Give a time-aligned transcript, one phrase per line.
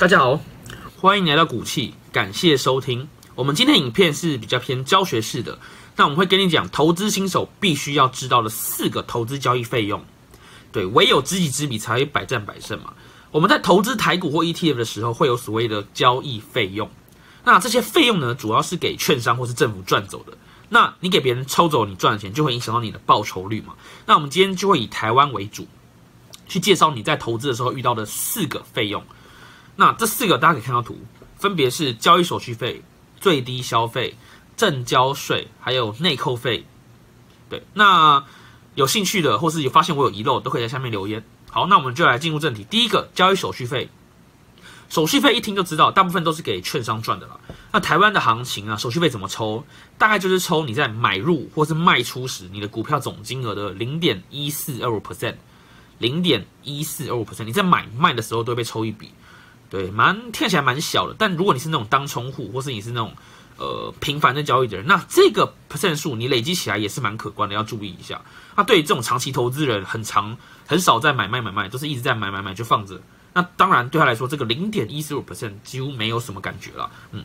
[0.00, 0.40] 大家好，
[0.98, 3.06] 欢迎来到股气，感谢收听。
[3.34, 5.58] 我们今天影片是比较偏教学式的，
[5.94, 10.02] 那我们会跟你讲投资新手必须要知道的四个投资交易费用。
[10.72, 12.94] 对，唯有知己知彼，才会百战百胜嘛。
[13.30, 16.88] 我们在投资台股或 ETF 的时候，会有所谓的交易费用。
[17.44, 20.32] 那这些费用呢，主要是给券商或是政府赚走的。
[20.70, 23.74] 那你给别人抽走你赚的钱，就会影响到你的报酬率嘛。
[24.06, 25.68] 那我们今天就会以台湾为主，
[26.46, 29.04] 去介绍你在投资的时候遇到的四个费用。
[29.76, 30.98] 那这四个大家可以看到图，
[31.36, 32.82] 分别是交易手续费、
[33.20, 34.16] 最低消费、
[34.56, 36.66] 正交税，还有内扣费。
[37.48, 38.24] 对，那
[38.74, 41.24] 有兴趣的或是有发现我有遗漏，都可以在下面留言。
[41.50, 42.64] 好，那我们就来进入正题。
[42.64, 43.88] 第一个，交易手续费。
[44.88, 47.40] 手续费一听就知道，大部分都是给券商赚的了。
[47.72, 49.64] 那台湾的行情啊，手续费怎么抽？
[49.96, 55.36] 大概就是抽你在买入或是卖出时，你的股票总金额的零点一四二五 percent，
[55.98, 57.44] 零点一四二五 percent。
[57.44, 59.10] 你在买卖的时候都会被抽一笔。
[59.70, 63.14] 对，蛮听起来蛮小的，但如果你是那种当冲户，或是你是那种
[63.56, 68.20] 呃频繁的交易的人，那这个 percent 数你累积起来也是蛮可观的，要注意一下。
[68.56, 73.00] 那对于这种长期投资人，很长很少在买卖买卖，都是一直在买买买就放着。
[73.32, 76.90] 那当然对他来说，这个零点一四五 percent 几乎没有什么感觉了。
[77.12, 77.24] 嗯，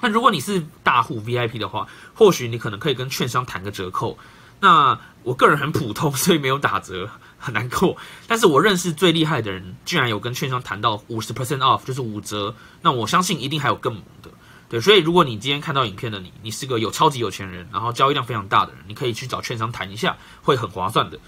[0.00, 4.16] 那如果你是大户 VIP 的话，或许你可能可以跟券商谈个折扣。
[4.62, 7.96] 那我个人很普通， 所以没有打折，很难过。
[8.28, 12.54] 但是我认识最厉害的人，居然有跟券商谈到五十 percent off，就是五折。
[12.80, 14.30] 那我相信一定还有更猛的。
[14.68, 21.18] 对，所以如果你今天看到影片的你，你是个有超级有钱人，然后交易量非常大的人，你可以去找券商谈一下，会很划算的。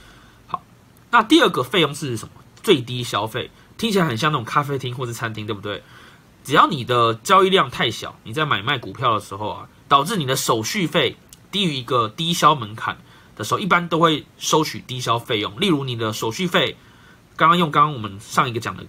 [0.46, 0.62] 好，
[1.10, 2.34] 那第二个费用是什么？
[2.62, 5.82] 最低消费，听起来很像那种咖啡厅或者餐厅，对不对？
[6.44, 11.16] 只要你的交易量太小，你在买卖股票的时候啊，导致你的手续费
[11.50, 12.96] 低于一个低消门槛。
[13.36, 16.76] 的时候，一般都会收取低消费用，例如你的手续费，
[17.36, 18.84] 刚刚用刚刚我们上一个讲的，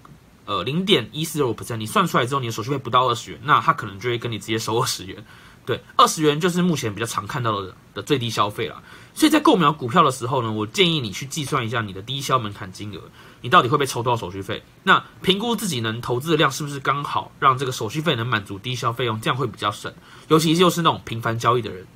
[0.45, 5.25] 呃，零点一四六 percent，你算出来之后，你的手续费不到二十元，那他可能就会跟你直接收二十元，
[5.65, 8.81] 对， 二十元就是目前比较常看到的的最低消费了。
[9.13, 13.01] 所以在购买股票的时候呢，我建议你去计算一下你的低消门槛金额，
[13.41, 14.61] 你到底会被抽多少手续费？
[14.83, 19.91] 那评估自己能投资的量是不是刚好让这个手续费能满足低消费用，这样会比较省，
[20.27, 21.87] 尤其就是那种频繁交易的人。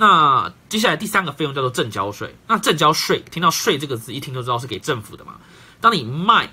[0.00, 2.34] 那接下来第三个费用叫做正交税。
[2.46, 5.34] 那正交税，听到税这个字，一听就知道是给政府的嘛。
[5.78, 6.48] 当你卖，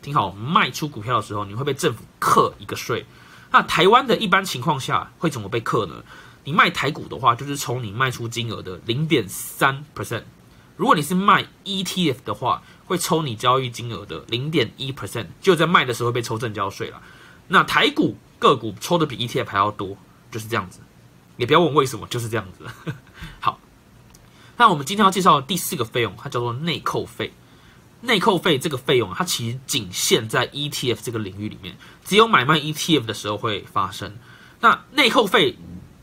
[0.00, 3.04] 听好，卖出股票的时候，你会被政府课一个税。
[3.50, 5.96] 那台湾的一般情况下会怎么被课呢？
[6.44, 10.22] 你卖台股的话，就是从你卖出金额的零点三 percent。
[10.76, 17.02] 如果你是卖 ETF 的话，会抽你交易金额的零点一 percent，就在卖的时候被抽正交税了。
[17.48, 19.96] 那台股个股抽的比 ETF 还要多，
[20.30, 20.78] 就是这样子。
[21.36, 22.66] 也不要问为什么，就是这样子。
[23.40, 23.58] 好，
[24.56, 27.32] 那我们今天要介绍的第四个费用，它叫做内扣费。
[28.02, 34.16] 内扣费这个费用，它其实仅限在 ETF 这个领域里面，只有买卖 ETF 的时候会发生。
[34.60, 35.56] 那内扣费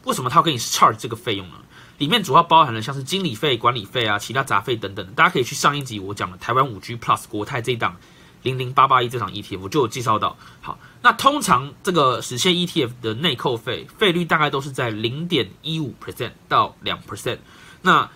[0.05, 1.55] 为什么它要给你 charge 这个费用呢？
[1.97, 5.05] 里面主要包含了像是经理费、管理费啊、其他杂费等等。
[5.13, 7.97] 大家可以去上一集我讲的台湾五 G Plus 国泰这一档。
[8.43, 17.39] 零零八八一这场 ETF 就有介绍到，好，那通常这个实现 ETF 的内扣费费率大概都是在零点一五 percent 到两 percent，
[17.81, 18.09] 那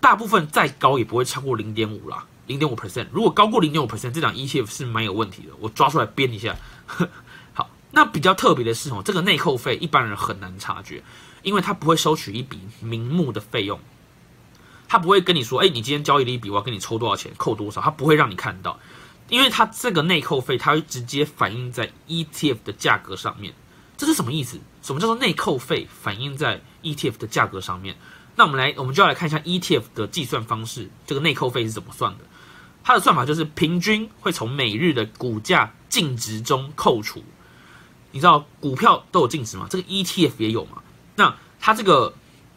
[0.00, 6.56] 大部分再高也不会超过零点五啦，零点五 percent，如果高过零点五 percent，这档 ETF 是蛮有问题的，我抓出来编一下。
[7.54, 11.02] 好，那比较特别的是哦，这个内扣费一般人很难察觉，
[11.42, 13.78] 因为他不会收取一笔名目的费用，
[14.88, 18.78] 他不会跟你说，哎，你今天交易了一笔，我要跟你抽多少钱，扣多少，他不会让你看到。
[19.30, 23.54] 因为它这个内扣费，它会直接反映在 ETF 的价格上面，
[23.96, 24.58] 这是什么意思？
[24.82, 27.96] 什么叫做内扣费反映在 ETF 的价格上面？
[28.36, 32.24] 那我们来，我们就要来看一下 ETF 的计算方式，这个内扣费是怎么算的？
[32.82, 37.22] 它的算法就是平均会从每日的股价净值中扣除。
[38.12, 39.66] 你知道股票都有净值吗？
[39.70, 40.82] 这个 ETF 也有嘛？
[41.16, 42.14] 那它这个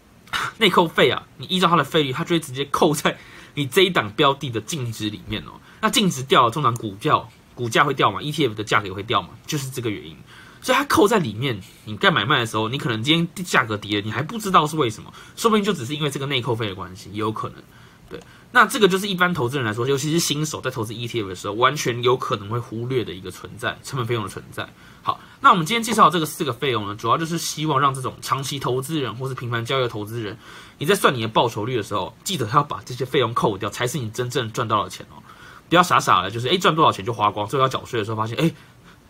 [0.58, 3.18] 内扣费啊，你依照它的费率，它就会直接扣在
[3.54, 5.60] 你这一档标的的净值里面哦。
[5.82, 10.16] 那净值掉了，通常股票股价会掉嘛，ETF 的价格也会掉嘛，就是这个原因。
[10.62, 17.62] 所以它扣在里面，你该买卖的时候，你可能今天价格跌了，你还不知道是为什么，说不定就只是因为这个内扣费的关系，也有可能。
[18.10, 18.20] 对，
[18.52, 24.68] 那这个就是一般投资人来说，尤其是新手在投资 ETF 的时候，完全有可能会忽略的一个存在，成本费用的存在。
[25.02, 30.38] 好，那我们今天介绍这个四个费用呢，主要就是希望让这种长期投资人或是频繁交易的投资人，
[30.78, 35.22] 你在算你的报酬率的时候，记得要把这些费用扣掉，才是你真正赚到的钱哦。
[35.70, 38.54] 不要傻傻的，就是哎赚多少钱就花光，最后要缴税的时候发现，哎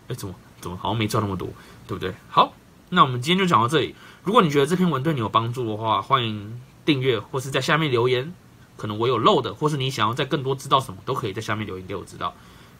[0.08, 1.48] 哎怎么怎么好像没赚那么多，
[1.86, 2.14] 对不对？
[2.30, 2.54] 好，
[2.88, 3.94] 那我们今天就讲到这里。
[4.22, 8.32] 如果你觉得这篇文对你有帮助的话，欢迎订阅或是在下面留言，
[8.76, 12.34] 可能我有漏的，或是你想要在更多知道什么，都可以在下面留言给我知道。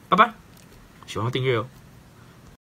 [0.08, 0.34] 拜拜，
[1.06, 1.66] 喜欢订阅哦。